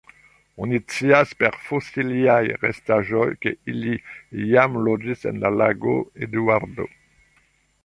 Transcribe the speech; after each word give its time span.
Oni 0.65 0.77
scias 0.91 1.33
per 1.41 1.57
fosiliaj 1.65 2.39
restaĵoj 2.63 3.27
ke 3.45 3.53
ili 3.75 3.95
iam 4.49 4.81
loĝis 4.89 5.29
en 5.33 5.41
la 5.47 5.55
Lago 5.61 5.97
Eduardo. 6.29 6.91